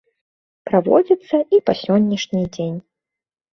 Праводзіцца 0.69 1.37
і 1.57 1.61
па 1.69 1.77
сённяшні 1.83 2.43
дзень. 2.59 2.75